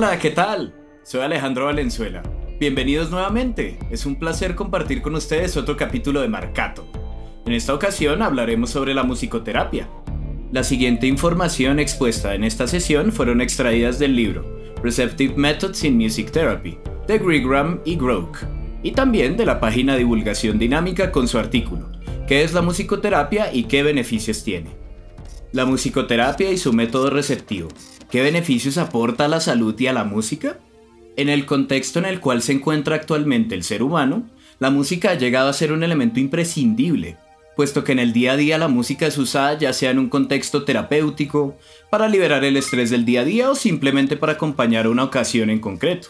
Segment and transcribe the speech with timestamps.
[0.00, 0.72] Hola, ¿qué tal?
[1.02, 2.22] Soy Alejandro Valenzuela.
[2.60, 3.80] Bienvenidos nuevamente.
[3.90, 6.86] Es un placer compartir con ustedes otro capítulo de Marcato.
[7.44, 9.88] En esta ocasión hablaremos sobre la musicoterapia.
[10.52, 14.44] La siguiente información expuesta en esta sesión fueron extraídas del libro
[14.84, 18.46] Receptive Methods in Music Therapy de Grigram y Groke,
[18.84, 21.90] y también de la página Divulgación Dinámica con su artículo
[22.28, 24.70] ¿Qué es la musicoterapia y qué beneficios tiene?
[25.50, 27.68] La musicoterapia y su método receptivo.
[28.10, 30.58] ¿Qué beneficios aporta a la salud y a la música?
[31.16, 35.14] En el contexto en el cual se encuentra actualmente el ser humano, la música ha
[35.14, 37.16] llegado a ser un elemento imprescindible,
[37.56, 40.10] puesto que en el día a día la música es usada ya sea en un
[40.10, 41.56] contexto terapéutico,
[41.90, 45.60] para liberar el estrés del día a día o simplemente para acompañar una ocasión en
[45.60, 46.08] concreto.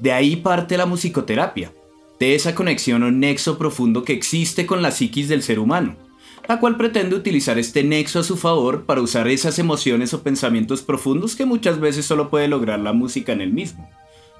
[0.00, 1.72] De ahí parte la musicoterapia,
[2.18, 6.07] de esa conexión o nexo profundo que existe con la psiquis del ser humano
[6.48, 10.80] la cual pretende utilizar este nexo a su favor para usar esas emociones o pensamientos
[10.80, 13.88] profundos que muchas veces solo puede lograr la música en el mismo,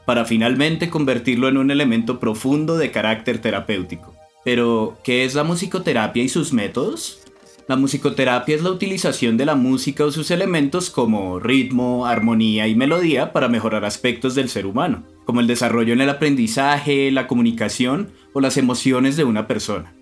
[0.06, 4.14] para finalmente convertirlo en un elemento profundo de carácter terapéutico.
[4.42, 7.20] Pero, ¿qué es la musicoterapia y sus métodos?
[7.68, 12.74] La musicoterapia es la utilización de la música o sus elementos como ritmo, armonía y
[12.74, 18.08] melodía para mejorar aspectos del ser humano, como el desarrollo en el aprendizaje, la comunicación
[18.32, 19.97] o las emociones de una persona.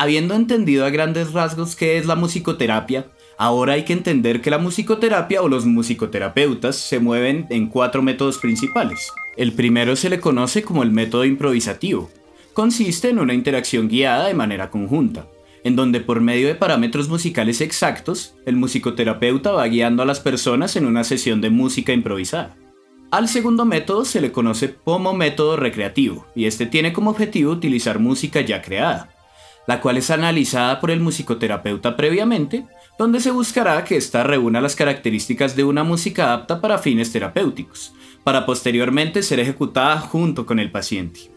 [0.00, 4.56] Habiendo entendido a grandes rasgos qué es la musicoterapia, ahora hay que entender que la
[4.56, 9.12] musicoterapia o los musicoterapeutas se mueven en cuatro métodos principales.
[9.36, 12.08] El primero se le conoce como el método improvisativo.
[12.54, 15.26] Consiste en una interacción guiada de manera conjunta,
[15.64, 20.76] en donde por medio de parámetros musicales exactos, el musicoterapeuta va guiando a las personas
[20.76, 22.56] en una sesión de música improvisada.
[23.10, 27.98] Al segundo método se le conoce como método recreativo, y este tiene como objetivo utilizar
[27.98, 29.10] música ya creada
[29.66, 32.66] la cual es analizada por el musicoterapeuta previamente,
[32.98, 37.92] donde se buscará que ésta reúna las características de una música apta para fines terapéuticos,
[38.24, 41.30] para posteriormente ser ejecutada junto con el paciente.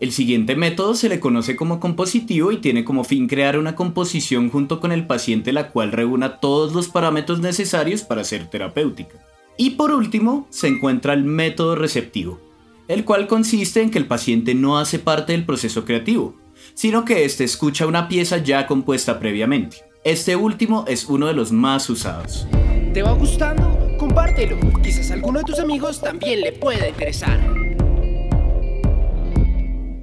[0.00, 4.50] El siguiente método se le conoce como compositivo y tiene como fin crear una composición
[4.50, 9.18] junto con el paciente la cual reúna todos los parámetros necesarios para ser terapéutica.
[9.56, 12.40] Y por último, se encuentra el método receptivo,
[12.88, 16.34] el cual consiste en que el paciente no hace parte del proceso creativo,
[16.74, 19.78] sino que éste escucha una pieza ya compuesta previamente.
[20.04, 22.46] Este último es uno de los más usados.
[22.92, 23.96] ¿Te va gustando?
[23.98, 24.58] Compártelo.
[24.82, 27.40] Quizás alguno de tus amigos también le pueda interesar.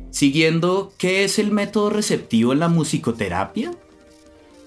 [0.10, 3.72] Siguiendo, ¿qué es el método receptivo en la musicoterapia?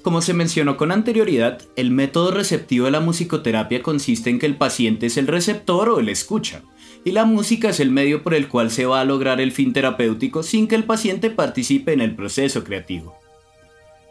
[0.04, 4.59] Como se mencionó con anterioridad, el método receptivo de la musicoterapia consiste en que el
[4.59, 6.60] paciente es el receptor o el escucha,
[7.06, 9.72] y la música es el medio por el cual se va a lograr el fin
[9.72, 13.16] terapéutico sin que el paciente participe en el proceso creativo.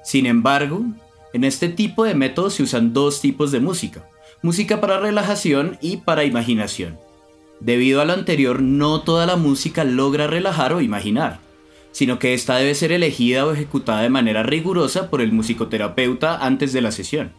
[0.03, 0.83] Sin embargo,
[1.31, 4.09] en este tipo de métodos se usan dos tipos de música,
[4.41, 6.97] música para relajación y para imaginación.
[7.59, 11.39] Debido a lo anterior, no toda la música logra relajar o imaginar,
[11.93, 16.73] sino que esta debe ser elegida o ejecutada de manera rigurosa por el musicoterapeuta antes
[16.73, 17.31] de la sesión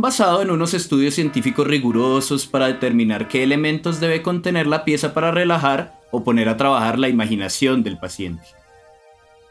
[0.00, 5.30] basado en unos estudios científicos rigurosos para determinar qué elementos debe contener la pieza para
[5.30, 8.44] relajar o poner a trabajar la imaginación del paciente.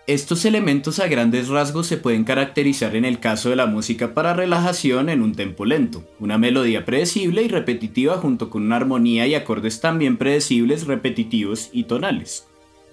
[0.07, 4.33] Estos elementos a grandes rasgos se pueden caracterizar en el caso de la música para
[4.33, 9.35] relajación en un tempo lento, una melodía predecible y repetitiva junto con una armonía y
[9.35, 12.48] acordes también predecibles, repetitivos y tonales.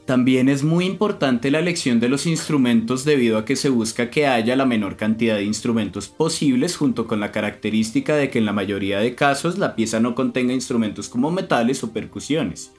[0.06, 4.28] También es muy importante la elección de los instrumentos debido a que se busca que
[4.28, 8.52] haya la menor cantidad de instrumentos posibles junto con la característica de que en la
[8.52, 12.70] mayoría de casos la pieza no contenga instrumentos como metales o percusiones.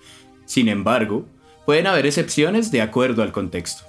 [0.46, 1.26] Sin embargo,
[1.66, 3.84] pueden haber excepciones de acuerdo al contexto.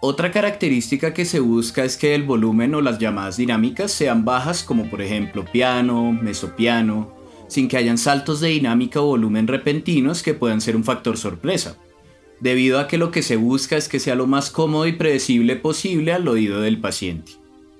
[0.00, 4.62] Otra característica que se busca es que el volumen o las llamadas dinámicas sean bajas
[4.62, 7.12] como por ejemplo piano, mesopiano,
[7.48, 11.76] sin que hayan saltos de dinámica o volumen repentinos que puedan ser un factor sorpresa
[12.40, 15.56] debido a que lo que se busca es que sea lo más cómodo y predecible
[15.56, 17.32] posible al oído del paciente.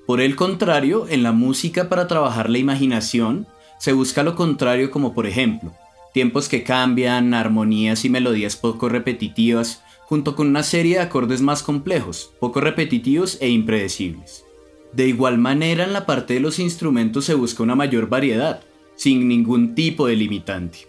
[0.07, 3.47] Por el contrario, en la música para trabajar la imaginación,
[3.79, 5.73] se busca lo contrario como por ejemplo,
[6.15, 11.63] tiempos que cambian, armonías y melodías poco repetitivas, junto con una serie de acordes más
[11.63, 14.45] complejos, poco repetitivos e impredecibles.
[14.93, 18.63] De igual manera, en la parte de los instrumentos se busca una mayor variedad,
[18.97, 20.89] sin ningún tipo de limitante.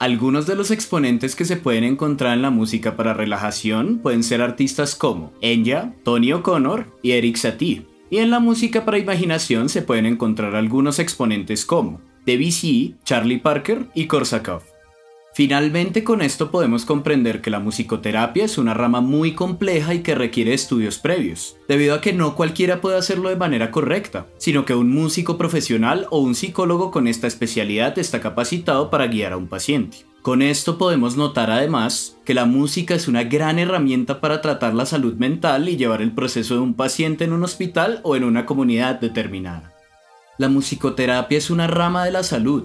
[0.00, 4.42] Algunos de los exponentes que se pueden encontrar en la música para relajación pueden ser
[4.42, 7.84] artistas como Enya, Tony O'Connor y Eric Satie.
[8.08, 13.86] Y en la música para imaginación se pueden encontrar algunos exponentes como Debussy, Charlie Parker
[13.92, 14.62] y Korsakov.
[15.38, 20.16] Finalmente con esto podemos comprender que la musicoterapia es una rama muy compleja y que
[20.16, 24.74] requiere estudios previos, debido a que no cualquiera puede hacerlo de manera correcta, sino que
[24.74, 29.46] un músico profesional o un psicólogo con esta especialidad está capacitado para guiar a un
[29.46, 29.98] paciente.
[30.22, 34.86] Con esto podemos notar además que la música es una gran herramienta para tratar la
[34.86, 38.44] salud mental y llevar el proceso de un paciente en un hospital o en una
[38.44, 39.72] comunidad determinada.
[40.36, 42.64] La musicoterapia es una rama de la salud,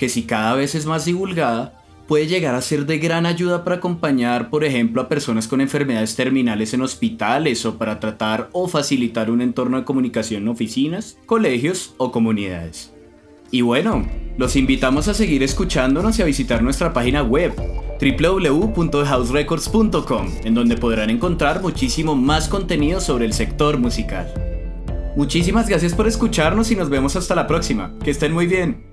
[0.00, 1.77] que si cada vez es más divulgada,
[2.08, 6.16] puede llegar a ser de gran ayuda para acompañar, por ejemplo, a personas con enfermedades
[6.16, 11.94] terminales en hospitales o para tratar o facilitar un entorno de comunicación en oficinas, colegios
[11.98, 12.92] o comunidades.
[13.50, 14.08] Y bueno,
[14.38, 17.54] los invitamos a seguir escuchándonos y a visitar nuestra página web
[18.00, 24.32] www.houserecords.com, en donde podrán encontrar muchísimo más contenido sobre el sector musical.
[25.14, 27.92] Muchísimas gracias por escucharnos y nos vemos hasta la próxima.
[28.02, 28.87] Que estén muy bien.